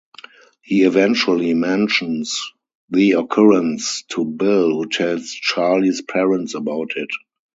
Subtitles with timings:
[0.63, 2.53] He eventually mentions
[2.89, 7.09] the occurrence to Bill, who tells Charlie's parents about it.